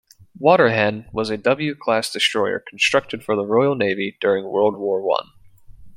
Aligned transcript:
"Waterhen" 0.39 1.05
was 1.13 1.29
a 1.29 1.37
W-class 1.37 2.11
destroyer 2.11 2.57
constructed 2.57 3.23
for 3.23 3.35
the 3.35 3.45
Royal 3.45 3.75
Navy 3.75 4.17
during 4.19 4.45
World 4.45 4.75
War 4.75 4.99
One. 4.99 5.27